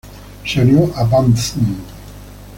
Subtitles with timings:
[0.43, 1.75] Se unió a Bang Zoom!